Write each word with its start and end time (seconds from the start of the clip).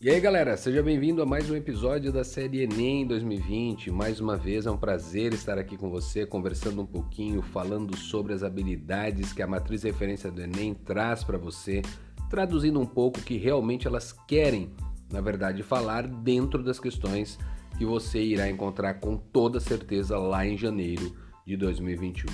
E 0.00 0.08
aí 0.08 0.20
galera, 0.20 0.56
seja 0.56 0.80
bem-vindo 0.80 1.20
a 1.20 1.26
mais 1.26 1.50
um 1.50 1.56
episódio 1.56 2.12
da 2.12 2.22
série 2.22 2.62
Enem 2.62 3.04
2020. 3.04 3.90
Mais 3.90 4.20
uma 4.20 4.36
vez 4.36 4.64
é 4.64 4.70
um 4.70 4.76
prazer 4.76 5.34
estar 5.34 5.58
aqui 5.58 5.76
com 5.76 5.90
você, 5.90 6.24
conversando 6.24 6.80
um 6.80 6.86
pouquinho, 6.86 7.42
falando 7.42 7.96
sobre 7.96 8.32
as 8.32 8.44
habilidades 8.44 9.32
que 9.32 9.42
a 9.42 9.46
matriz 9.48 9.82
referência 9.82 10.30
do 10.30 10.40
Enem 10.40 10.72
traz 10.72 11.24
para 11.24 11.36
você, 11.36 11.82
traduzindo 12.30 12.78
um 12.78 12.86
pouco 12.86 13.18
o 13.18 13.22
que 13.24 13.38
realmente 13.38 13.88
elas 13.88 14.12
querem, 14.12 14.70
na 15.12 15.20
verdade, 15.20 15.64
falar 15.64 16.06
dentro 16.06 16.62
das 16.62 16.78
questões 16.78 17.36
que 17.76 17.84
você 17.84 18.22
irá 18.22 18.48
encontrar 18.48 19.00
com 19.00 19.16
toda 19.16 19.58
certeza 19.58 20.16
lá 20.16 20.46
em 20.46 20.56
janeiro 20.56 21.12
de 21.44 21.56
2021. 21.56 22.32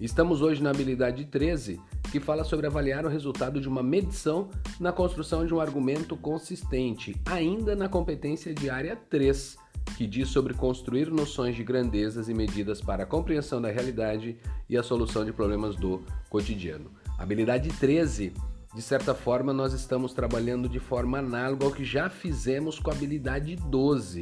Estamos 0.00 0.42
hoje 0.42 0.60
na 0.60 0.70
habilidade 0.70 1.26
13, 1.26 1.80
que 2.14 2.20
fala 2.20 2.44
sobre 2.44 2.68
avaliar 2.68 3.04
o 3.04 3.08
resultado 3.08 3.60
de 3.60 3.68
uma 3.68 3.82
medição 3.82 4.48
na 4.78 4.92
construção 4.92 5.44
de 5.44 5.52
um 5.52 5.58
argumento 5.58 6.16
consistente, 6.16 7.20
ainda 7.26 7.74
na 7.74 7.88
competência 7.88 8.54
de 8.54 8.70
área 8.70 8.94
3, 9.10 9.56
que 9.96 10.06
diz 10.06 10.28
sobre 10.28 10.54
construir 10.54 11.10
noções 11.10 11.56
de 11.56 11.64
grandezas 11.64 12.28
e 12.28 12.34
medidas 12.34 12.80
para 12.80 13.02
a 13.02 13.06
compreensão 13.06 13.60
da 13.60 13.68
realidade 13.68 14.36
e 14.68 14.76
a 14.76 14.82
solução 14.84 15.24
de 15.24 15.32
problemas 15.32 15.74
do 15.74 16.04
cotidiano. 16.30 16.88
Habilidade 17.18 17.68
13, 17.70 18.32
de 18.72 18.82
certa 18.82 19.12
forma, 19.12 19.52
nós 19.52 19.72
estamos 19.72 20.12
trabalhando 20.12 20.68
de 20.68 20.78
forma 20.78 21.18
análoga 21.18 21.64
ao 21.64 21.72
que 21.72 21.84
já 21.84 22.08
fizemos 22.08 22.78
com 22.78 22.92
a 22.92 22.94
habilidade 22.94 23.56
12 23.56 24.20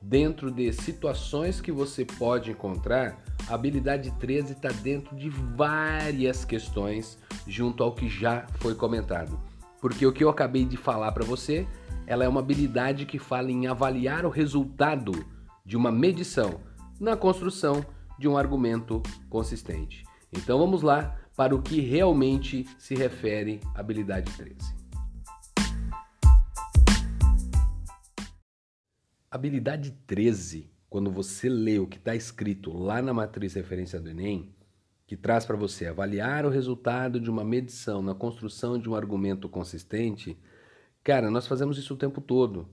dentro 0.00 0.50
de 0.50 0.72
situações 0.72 1.60
que 1.60 1.70
você 1.70 2.04
pode 2.04 2.50
encontrar, 2.50 3.22
a 3.48 3.54
habilidade 3.54 4.10
13 4.12 4.52
está 4.52 4.70
dentro 4.70 5.14
de 5.14 5.28
várias 5.28 6.44
questões 6.44 7.18
junto 7.46 7.82
ao 7.82 7.94
que 7.94 8.08
já 8.08 8.46
foi 8.58 8.74
comentado. 8.74 9.40
Porque 9.80 10.06
o 10.06 10.12
que 10.12 10.22
eu 10.22 10.28
acabei 10.28 10.64
de 10.64 10.76
falar 10.76 11.12
para 11.12 11.24
você, 11.24 11.66
ela 12.06 12.24
é 12.24 12.28
uma 12.28 12.40
habilidade 12.40 13.06
que 13.06 13.18
fala 13.18 13.50
em 13.50 13.66
avaliar 13.66 14.26
o 14.26 14.30
resultado 14.30 15.12
de 15.64 15.76
uma 15.76 15.90
medição 15.90 16.60
na 16.98 17.16
construção 17.16 17.84
de 18.18 18.28
um 18.28 18.36
argumento 18.36 19.02
consistente. 19.28 20.04
Então 20.32 20.58
vamos 20.58 20.82
lá 20.82 21.16
para 21.34 21.54
o 21.54 21.62
que 21.62 21.80
realmente 21.80 22.66
se 22.78 22.94
refere 22.94 23.60
à 23.74 23.80
habilidade 23.80 24.30
13. 24.32 24.80
Habilidade 29.30 29.92
13, 30.06 30.70
quando 30.88 31.10
você 31.10 31.48
lê 31.48 31.78
o 31.78 31.86
que 31.86 31.96
está 31.96 32.14
escrito 32.14 32.76
lá 32.76 33.00
na 33.00 33.14
matriz 33.14 33.54
referência 33.54 34.00
do 34.00 34.10
Enem, 34.10 34.52
que 35.10 35.16
traz 35.16 35.44
para 35.44 35.56
você 35.56 35.88
avaliar 35.88 36.46
o 36.46 36.48
resultado 36.48 37.18
de 37.18 37.28
uma 37.28 37.42
medição 37.42 38.00
na 38.00 38.14
construção 38.14 38.78
de 38.78 38.88
um 38.88 38.94
argumento 38.94 39.48
consistente, 39.48 40.38
cara, 41.02 41.28
nós 41.32 41.48
fazemos 41.48 41.76
isso 41.78 41.94
o 41.94 41.96
tempo 41.96 42.20
todo. 42.20 42.68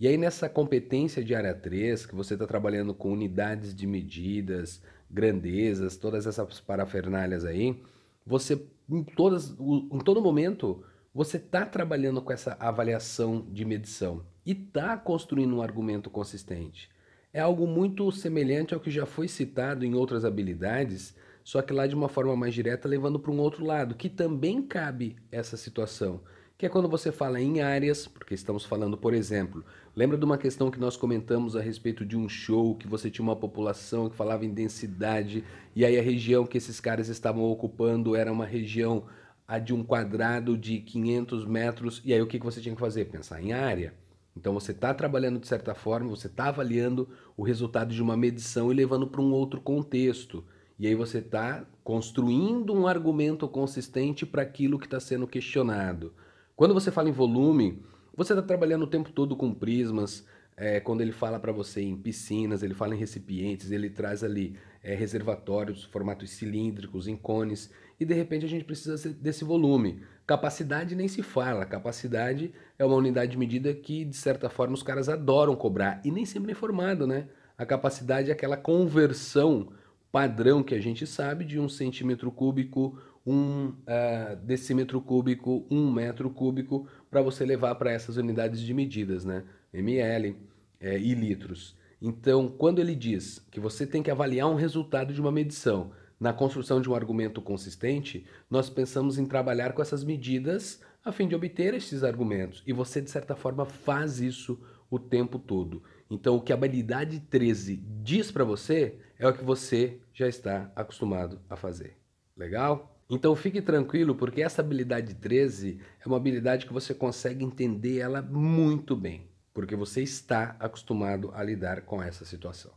E 0.00 0.08
aí 0.08 0.16
nessa 0.16 0.48
competência 0.48 1.22
de 1.22 1.32
área 1.32 1.54
3, 1.54 2.06
que 2.06 2.14
você 2.16 2.34
está 2.34 2.44
trabalhando 2.44 2.92
com 2.92 3.12
unidades 3.12 3.72
de 3.72 3.86
medidas, 3.86 4.82
grandezas, 5.08 5.96
todas 5.96 6.26
essas 6.26 6.58
parafernálias 6.58 7.44
aí, 7.44 7.80
você 8.26 8.60
em, 8.90 9.04
todas, 9.04 9.50
em 9.50 10.00
todo 10.00 10.20
momento 10.20 10.82
você 11.14 11.36
está 11.36 11.64
trabalhando 11.64 12.20
com 12.20 12.32
essa 12.32 12.56
avaliação 12.58 13.46
de 13.52 13.64
medição 13.64 14.26
e 14.44 14.50
está 14.50 14.96
construindo 14.96 15.54
um 15.54 15.62
argumento 15.62 16.10
consistente. 16.10 16.90
É 17.32 17.38
algo 17.38 17.64
muito 17.64 18.10
semelhante 18.10 18.74
ao 18.74 18.80
que 18.80 18.90
já 18.90 19.06
foi 19.06 19.28
citado 19.28 19.84
em 19.84 19.94
outras 19.94 20.24
habilidades, 20.24 21.14
só 21.46 21.62
que 21.62 21.72
lá 21.72 21.86
de 21.86 21.94
uma 21.94 22.08
forma 22.08 22.34
mais 22.34 22.52
direta, 22.52 22.88
levando 22.88 23.20
para 23.20 23.30
um 23.30 23.38
outro 23.38 23.64
lado, 23.64 23.94
que 23.94 24.08
também 24.08 24.60
cabe 24.60 25.14
essa 25.30 25.56
situação, 25.56 26.20
que 26.58 26.66
é 26.66 26.68
quando 26.68 26.88
você 26.88 27.12
fala 27.12 27.40
em 27.40 27.60
áreas, 27.60 28.08
porque 28.08 28.34
estamos 28.34 28.64
falando, 28.64 28.98
por 28.98 29.14
exemplo, 29.14 29.64
lembra 29.94 30.18
de 30.18 30.24
uma 30.24 30.36
questão 30.36 30.72
que 30.72 30.80
nós 30.80 30.96
comentamos 30.96 31.54
a 31.54 31.60
respeito 31.60 32.04
de 32.04 32.16
um 32.16 32.28
show 32.28 32.74
que 32.74 32.88
você 32.88 33.08
tinha 33.08 33.22
uma 33.22 33.36
população 33.36 34.10
que 34.10 34.16
falava 34.16 34.44
em 34.44 34.52
densidade 34.52 35.44
e 35.76 35.84
aí 35.84 35.96
a 35.96 36.02
região 36.02 36.44
que 36.44 36.58
esses 36.58 36.80
caras 36.80 37.06
estavam 37.06 37.44
ocupando 37.44 38.16
era 38.16 38.32
uma 38.32 38.44
região 38.44 39.04
a 39.46 39.60
de 39.60 39.72
um 39.72 39.84
quadrado 39.84 40.58
de 40.58 40.80
500 40.80 41.46
metros, 41.46 42.02
e 42.04 42.12
aí 42.12 42.20
o 42.20 42.26
que 42.26 42.40
você 42.40 42.60
tinha 42.60 42.74
que 42.74 42.80
fazer? 42.80 43.04
Pensar 43.04 43.40
em 43.40 43.52
área. 43.52 43.94
Então 44.36 44.52
você 44.52 44.72
está 44.72 44.92
trabalhando 44.92 45.38
de 45.38 45.46
certa 45.46 45.76
forma, 45.76 46.10
você 46.10 46.26
está 46.26 46.46
avaliando 46.46 47.08
o 47.36 47.44
resultado 47.44 47.94
de 47.94 48.02
uma 48.02 48.16
medição 48.16 48.72
e 48.72 48.74
levando 48.74 49.06
para 49.06 49.20
um 49.20 49.30
outro 49.30 49.60
contexto. 49.60 50.44
E 50.78 50.86
aí 50.86 50.94
você 50.94 51.18
está 51.18 51.64
construindo 51.82 52.74
um 52.74 52.86
argumento 52.86 53.48
consistente 53.48 54.26
para 54.26 54.42
aquilo 54.42 54.78
que 54.78 54.86
está 54.86 55.00
sendo 55.00 55.26
questionado. 55.26 56.12
Quando 56.54 56.74
você 56.74 56.90
fala 56.90 57.08
em 57.08 57.12
volume, 57.12 57.82
você 58.14 58.32
está 58.32 58.42
trabalhando 58.42 58.82
o 58.82 58.88
tempo 58.88 59.10
todo 59.10 59.36
com 59.36 59.54
prismas. 59.54 60.26
É, 60.56 60.80
quando 60.80 61.02
ele 61.02 61.12
fala 61.12 61.38
para 61.38 61.52
você 61.52 61.82
em 61.82 61.96
piscinas, 61.96 62.62
ele 62.62 62.72
fala 62.72 62.94
em 62.94 62.98
recipientes, 62.98 63.70
ele 63.70 63.90
traz 63.90 64.24
ali 64.24 64.56
é, 64.82 64.94
reservatórios, 64.94 65.84
formatos 65.84 66.30
cilíndricos, 66.30 67.06
em 67.06 67.16
cones 67.16 67.70
e 67.98 68.04
de 68.04 68.14
repente 68.14 68.44
a 68.44 68.48
gente 68.48 68.64
precisa 68.64 69.10
desse 69.14 69.44
volume. 69.44 70.02
Capacidade 70.26 70.94
nem 70.94 71.08
se 71.08 71.22
fala, 71.22 71.64
capacidade 71.64 72.52
é 72.78 72.84
uma 72.84 72.96
unidade 72.96 73.32
de 73.32 73.38
medida 73.38 73.72
que, 73.74 74.04
de 74.04 74.16
certa 74.16 74.48
forma, 74.48 74.74
os 74.74 74.82
caras 74.82 75.08
adoram 75.08 75.54
cobrar 75.56 76.00
e 76.04 76.10
nem 76.10 76.24
sempre 76.24 76.52
é 76.52 77.06
né? 77.06 77.28
A 77.56 77.64
capacidade 77.64 78.30
é 78.30 78.32
aquela 78.32 78.56
conversão 78.56 79.68
padrão 80.16 80.62
que 80.62 80.74
a 80.74 80.80
gente 80.80 81.06
sabe 81.06 81.44
de 81.44 81.60
um 81.60 81.68
centímetro 81.68 82.32
cúbico, 82.32 82.98
um 83.26 83.66
uh, 83.66 84.34
decímetro 84.42 84.98
cúbico, 84.98 85.66
um 85.70 85.92
metro 85.92 86.30
cúbico, 86.30 86.88
para 87.10 87.20
você 87.20 87.44
levar 87.44 87.74
para 87.74 87.92
essas 87.92 88.16
unidades 88.16 88.62
de 88.62 88.72
medidas, 88.72 89.26
né? 89.26 89.44
ml 89.74 90.34
é, 90.80 90.98
e 90.98 91.12
litros. 91.12 91.76
Então, 92.00 92.48
quando 92.48 92.78
ele 92.78 92.94
diz 92.94 93.46
que 93.50 93.60
você 93.60 93.86
tem 93.86 94.02
que 94.02 94.10
avaliar 94.10 94.48
um 94.48 94.54
resultado 94.54 95.12
de 95.12 95.20
uma 95.20 95.30
medição 95.30 95.90
na 96.18 96.32
construção 96.32 96.80
de 96.80 96.88
um 96.88 96.94
argumento 96.94 97.42
consistente, 97.42 98.24
nós 98.50 98.70
pensamos 98.70 99.18
em 99.18 99.26
trabalhar 99.26 99.74
com 99.74 99.82
essas 99.82 100.02
medidas 100.02 100.80
a 101.04 101.12
fim 101.12 101.28
de 101.28 101.34
obter 101.34 101.74
esses 101.74 102.02
argumentos. 102.02 102.62
E 102.66 102.72
você, 102.72 103.02
de 103.02 103.10
certa 103.10 103.36
forma, 103.36 103.66
faz 103.66 104.18
isso 104.18 104.58
o 104.90 104.98
tempo 104.98 105.38
todo. 105.38 105.82
Então, 106.10 106.36
o 106.36 106.40
que 106.40 106.52
a 106.52 106.56
habilidade 106.56 107.20
13 107.20 107.76
diz 108.02 108.30
para 108.30 108.44
você 108.44 108.98
é 109.18 109.26
o 109.26 109.32
que 109.32 109.44
você 109.44 109.98
já 110.12 110.28
está 110.28 110.70
acostumado 110.76 111.40
a 111.48 111.56
fazer. 111.56 111.96
Legal? 112.36 112.92
Então 113.08 113.34
fique 113.36 113.62
tranquilo, 113.62 114.14
porque 114.14 114.42
essa 114.42 114.60
habilidade 114.60 115.14
13 115.14 115.80
é 116.04 116.08
uma 116.08 116.16
habilidade 116.16 116.66
que 116.66 116.72
você 116.72 116.92
consegue 116.92 117.44
entender 117.44 117.98
ela 117.98 118.20
muito 118.20 118.96
bem, 118.96 119.28
porque 119.54 119.76
você 119.76 120.02
está 120.02 120.56
acostumado 120.58 121.30
a 121.34 121.42
lidar 121.42 121.82
com 121.82 122.02
essa 122.02 122.24
situação. 122.24 122.72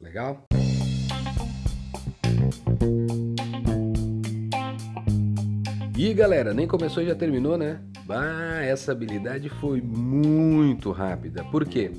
Legal? 0.00 0.44
E 5.96 6.12
galera, 6.12 6.52
nem 6.52 6.66
começou 6.66 7.02
e 7.02 7.06
já 7.06 7.14
terminou, 7.14 7.56
né? 7.56 7.80
Ah, 8.08 8.62
essa 8.62 8.92
habilidade 8.92 9.48
foi 9.48 9.80
muito 9.80 10.90
rápida. 10.90 11.44
Por 11.44 11.64
quê? 11.66 11.90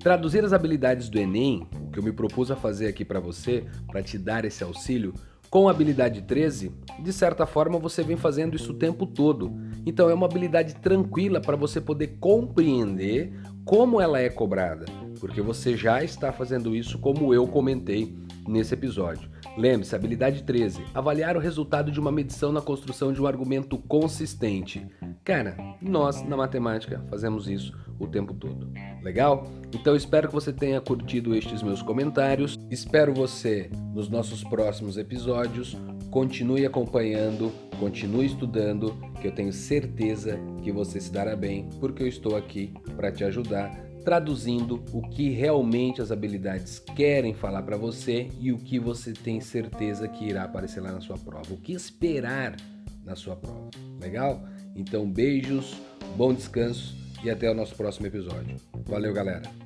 Traduzir 0.00 0.44
as 0.44 0.52
habilidades 0.52 1.08
do 1.08 1.18
Enem, 1.18 1.68
que 1.94 2.00
eu 2.00 2.02
me 2.02 2.12
propus 2.12 2.50
a 2.50 2.56
fazer 2.56 2.88
aqui 2.88 3.04
para 3.04 3.20
você, 3.20 3.64
para 3.86 4.02
te 4.02 4.18
dar 4.18 4.44
esse 4.44 4.64
auxílio, 4.64 5.14
com 5.48 5.68
a 5.68 5.70
habilidade 5.70 6.22
13, 6.22 6.72
de 6.98 7.12
certa 7.12 7.46
forma 7.46 7.78
você 7.78 8.02
vem 8.02 8.16
fazendo 8.16 8.56
isso 8.56 8.72
o 8.72 8.76
tempo 8.76 9.06
todo. 9.06 9.52
Então 9.86 10.10
é 10.10 10.14
uma 10.14 10.26
habilidade 10.26 10.74
tranquila 10.74 11.40
para 11.40 11.56
você 11.56 11.80
poder 11.80 12.16
compreender 12.18 13.32
como 13.64 14.00
ela 14.00 14.18
é 14.18 14.28
cobrada, 14.28 14.84
porque 15.20 15.40
você 15.40 15.76
já 15.76 16.02
está 16.02 16.32
fazendo 16.32 16.74
isso 16.74 16.98
como 16.98 17.32
eu 17.32 17.46
comentei 17.46 18.12
nesse 18.48 18.74
episódio. 18.74 19.30
Lembre-se, 19.56 19.94
habilidade 19.94 20.42
13, 20.42 20.82
avaliar 20.92 21.36
o 21.36 21.40
resultado 21.40 21.92
de 21.92 22.00
uma 22.00 22.10
medição 22.10 22.50
na 22.50 22.60
construção 22.60 23.12
de 23.12 23.22
um 23.22 23.26
argumento 23.26 23.78
consistente. 23.78 24.84
Cara, 25.22 25.56
nós 25.80 26.20
na 26.22 26.36
matemática 26.36 27.04
fazemos 27.08 27.48
isso 27.48 27.72
o 27.98 28.06
tempo 28.06 28.34
todo. 28.34 28.70
Legal? 29.02 29.46
Então 29.72 29.94
espero 29.94 30.28
que 30.28 30.34
você 30.34 30.52
tenha 30.52 30.80
curtido 30.80 31.34
estes 31.34 31.62
meus 31.62 31.82
comentários. 31.82 32.58
Espero 32.70 33.12
você 33.12 33.70
nos 33.92 34.08
nossos 34.08 34.42
próximos 34.44 34.96
episódios. 34.96 35.76
Continue 36.10 36.64
acompanhando, 36.64 37.52
continue 37.78 38.26
estudando, 38.26 38.96
que 39.20 39.26
eu 39.26 39.32
tenho 39.32 39.52
certeza 39.52 40.38
que 40.62 40.70
você 40.70 41.00
se 41.00 41.12
dará 41.12 41.34
bem, 41.34 41.68
porque 41.80 42.02
eu 42.02 42.06
estou 42.06 42.36
aqui 42.36 42.72
para 42.96 43.10
te 43.10 43.24
ajudar 43.24 43.84
traduzindo 44.04 44.84
o 44.92 45.00
que 45.08 45.30
realmente 45.30 46.02
as 46.02 46.12
habilidades 46.12 46.78
querem 46.78 47.32
falar 47.32 47.62
para 47.62 47.76
você 47.76 48.28
e 48.38 48.52
o 48.52 48.58
que 48.58 48.78
você 48.78 49.12
tem 49.12 49.40
certeza 49.40 50.06
que 50.06 50.26
irá 50.26 50.44
aparecer 50.44 50.80
lá 50.80 50.92
na 50.92 51.00
sua 51.00 51.16
prova, 51.16 51.54
o 51.54 51.56
que 51.56 51.72
esperar 51.72 52.54
na 53.02 53.16
sua 53.16 53.34
prova. 53.34 53.70
Legal? 54.00 54.44
Então, 54.76 55.10
beijos, 55.10 55.80
bom 56.16 56.34
descanso 56.34 57.03
e 57.24 57.30
até 57.30 57.50
o 57.50 57.54
nosso 57.54 57.74
próximo 57.74 58.06
episódio. 58.06 58.56
Valeu, 58.86 59.12
galera! 59.12 59.63